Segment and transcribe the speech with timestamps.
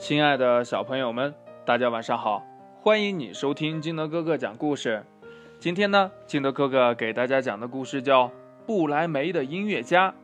[0.00, 2.42] 亲爱的小朋友们，大家晚上好！
[2.80, 5.04] 欢迎你收听金德哥哥讲故事。
[5.58, 8.28] 今天呢，金德哥哥给大家讲的故事叫
[8.66, 10.14] 《不来梅的音乐家》。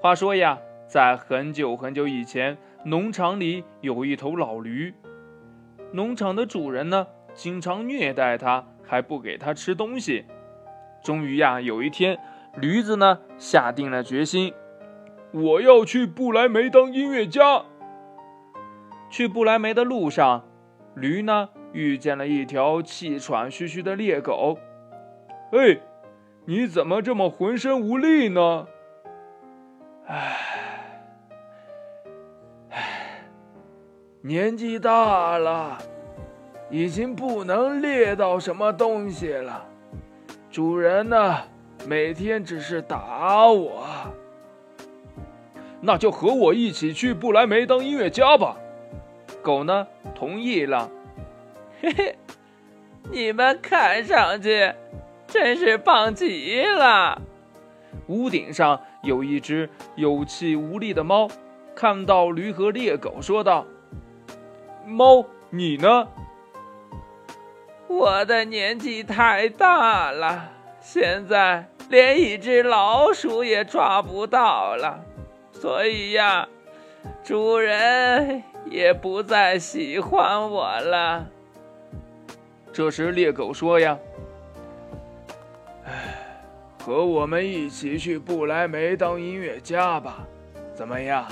[0.00, 4.94] 话说呀，在很久很久以前，农场里有一头老驴，
[5.90, 10.24] 农场的主人呢，经常虐待它，还不给它吃东西。
[11.02, 12.16] 终于呀，有一天，
[12.54, 14.54] 驴子呢，下定了决心，
[15.32, 17.64] 我要去不来梅当音乐家。
[19.12, 20.42] 去不来梅的路上，
[20.94, 24.56] 驴呢遇见了一条气喘吁吁的猎狗。
[25.52, 25.78] 哎，
[26.46, 28.66] 你怎么这么浑身无力呢？
[30.06, 30.36] 唉，
[32.70, 33.26] 唉，
[34.22, 35.76] 年纪大了，
[36.70, 39.66] 已经不能猎到什么东西了。
[40.50, 41.36] 主人呢，
[41.86, 43.86] 每天只是打我。
[45.82, 48.56] 那就和我一起去不来梅当音乐家吧。
[49.42, 49.86] 狗呢？
[50.14, 50.88] 同意了。
[51.82, 52.16] 嘿嘿，
[53.10, 54.72] 你们看上去
[55.26, 57.20] 真是棒极了。
[58.06, 61.28] 屋顶上有一只有气无力的猫，
[61.74, 63.66] 看到驴和猎狗，说道
[64.86, 66.08] ：“猫，你呢？”
[67.88, 70.50] 我的年纪太大了，
[70.80, 75.04] 现在连一只老鼠也抓不到了，
[75.52, 76.48] 所以呀，
[77.22, 78.42] 主人。
[78.64, 81.26] 也不再喜欢我了。
[82.72, 83.98] 这时，猎狗说：“呀，
[85.84, 86.16] 哎，
[86.78, 90.26] 和我们一起去不来梅当音乐家吧，
[90.74, 91.26] 怎么样？”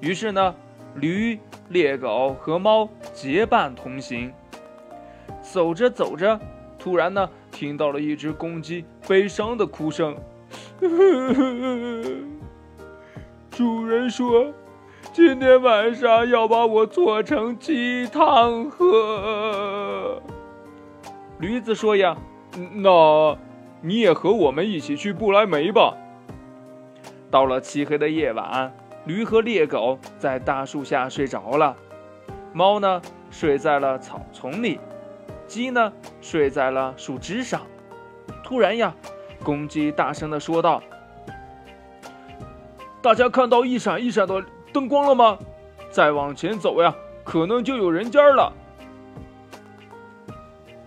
[0.00, 0.54] 于是呢，
[0.96, 1.38] 驴、
[1.70, 4.32] 猎狗和猫结伴同行。
[5.40, 6.38] 走着走着，
[6.78, 10.14] 突然呢，听到了一只公鸡悲伤的哭声。
[13.50, 14.52] 主人说。
[15.12, 20.20] 今天晚上要把我做成鸡汤喝。
[21.38, 22.16] 驴子说：“呀，
[22.74, 23.36] 那
[23.80, 25.96] 你也和我们一起去不来梅吧。”
[27.30, 28.72] 到了漆黑的夜晚，
[29.04, 31.76] 驴和猎狗在大树下睡着了，
[32.52, 33.00] 猫呢
[33.30, 34.78] 睡在了草丛里，
[35.46, 37.62] 鸡呢睡在了树枝上。
[38.44, 38.94] 突然呀，
[39.42, 40.82] 公鸡大声的说道
[43.02, 44.44] ：“大家看到一闪一闪的。”
[44.76, 45.38] 灯光了吗？
[45.88, 46.94] 再往前走呀，
[47.24, 48.52] 可能就有人家了。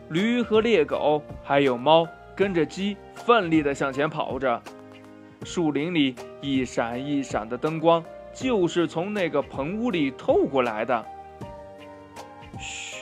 [0.10, 4.62] 驴和猎狗还有猫跟着鸡奋力的向前跑着。
[5.44, 11.06] 树林里一闪一闪的灯光，就是从那个棚屋里透过来的。
[12.60, 12.98] 嘘，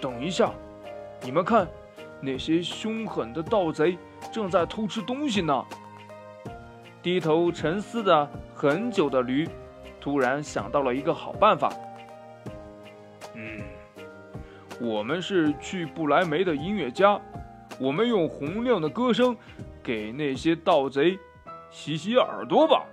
[0.00, 0.50] 等一下，
[1.22, 1.68] 你们看，
[2.20, 3.96] 那些凶狠的盗贼
[4.32, 5.64] 正在偷吃东西呢。
[7.00, 9.48] 低头沉思的很久的驴。
[10.04, 11.72] 突然想到了一个好办法。
[13.32, 13.62] 嗯，
[14.78, 17.18] 我们是去不来梅的音乐家，
[17.80, 19.34] 我们用洪亮的歌声
[19.82, 21.18] 给那些盗贼
[21.70, 22.84] 洗洗耳朵吧。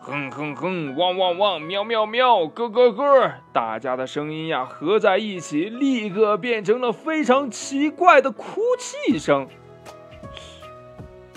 [0.00, 9.46] 哼哼哼，汪汪汪，喵喵喵，咯咯咯，大家的声音呀合在一起，立刻变成了非常奇怪的哭泣声。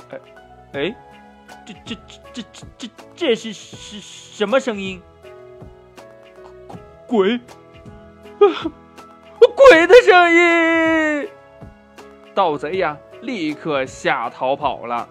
[0.10, 0.20] 哎，
[0.72, 0.96] 哎。
[1.86, 5.02] 这这这这这这是是什么声音？
[7.08, 7.40] 鬼！
[8.40, 11.30] 鬼的声音！
[12.34, 15.08] 盗贼呀，立刻吓逃跑了。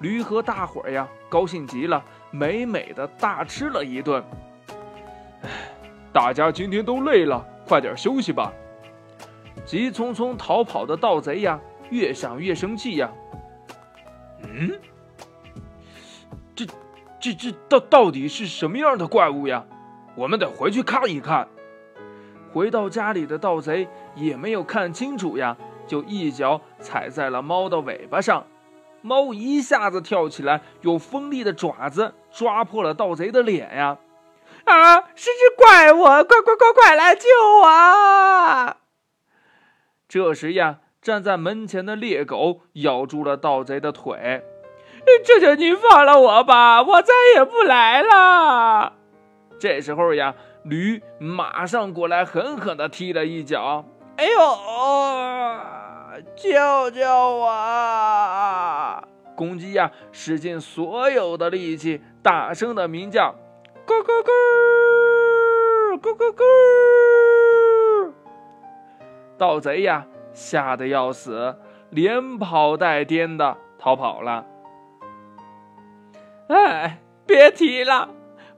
[0.00, 4.22] 驴和大伙儿呀，高兴极了，美美的大吃了一顿。
[5.42, 5.48] 唉，
[6.12, 8.52] 大家今天都累了，快点休息吧。
[9.64, 11.60] 急匆匆逃跑的盗贼呀，
[11.90, 13.10] 越想越生气呀。
[14.42, 14.78] 嗯？
[17.22, 19.64] 这，这到到底是什么样的怪物呀？
[20.16, 21.48] 我们得回去看一看。
[22.52, 25.56] 回到家里的盗贼也没有看清楚呀，
[25.86, 28.48] 就一脚踩在了猫的尾巴上，
[29.02, 33.98] 猫一下子跳起来，用锋利的爪子抓破了盗贼的脸呀！
[34.64, 36.02] 啊，是只怪物！
[36.02, 37.28] 快快快快来救
[37.62, 38.76] 我！
[40.08, 44.44] 这时呀，站在门前的猎狗咬住了盗贼的腿。
[45.24, 48.94] 求求你放了我吧，我再也不来了。
[49.58, 50.34] 这时候呀，
[50.64, 53.84] 驴马上过来，狠狠地踢了一脚。
[54.16, 54.38] 哎呦，
[56.36, 59.04] 救救我！
[59.36, 63.34] 公鸡呀，使尽所有的力气，大声的鸣叫：
[63.86, 66.42] 咕咕咕，咕咕咕！
[69.38, 71.56] 盗贼呀，吓得要死，
[71.90, 74.46] 连跑带颠的逃跑了。
[76.52, 78.10] 哎，别提了。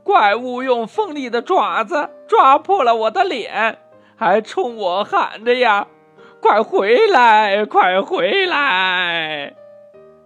[0.02, 3.78] 怪物用锋利的爪子抓破了我的脸，
[4.16, 5.86] 还冲我喊着呀
[6.42, 9.54] ：“快回来，快回来！”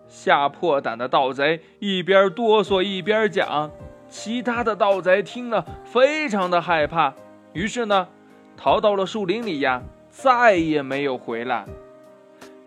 [0.09, 3.71] 吓破胆的盗贼一边哆嗦一边讲，
[4.09, 7.13] 其他的盗贼听了非常的害怕，
[7.53, 8.09] 于是呢，
[8.57, 11.67] 逃到了树林里呀，再也没有回来。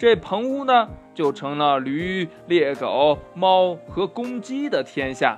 [0.01, 5.37] 这棚屋呢，就成了驴、猎狗、猫和公鸡的天下，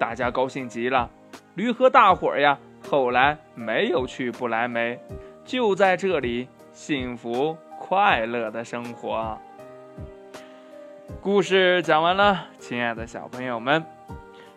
[0.00, 1.08] 大家高兴极了。
[1.54, 2.58] 驴和大伙儿呀，
[2.88, 4.98] 后来没有去不来梅，
[5.44, 9.38] 就在这里幸福快乐的生活。
[11.22, 13.86] 故事讲完了，亲爱的小朋友们，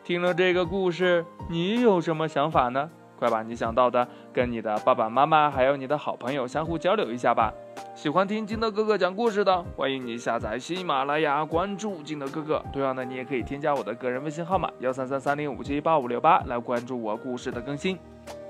[0.03, 2.89] 听了这个故事，你有什么想法呢？
[3.23, 7.53] 快把你想到的跟你的爸爸妈妈还有你的好朋友相互交流一下吧。
[7.95, 12.61] 喜欢听金德哥哥讲故事的，欢迎你下载喜马拉雅，关注金德哥哥。
[12.73, 17.97] 同样的，你也可以添加我的个人微信号码幺三三三零五七八五六八来关注我故事的更新。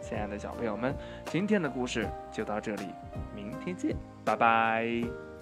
[0.02, 2.88] 亲爱的小朋友们，今天的故事就到这里，
[3.36, 5.33] 明天见，拜拜。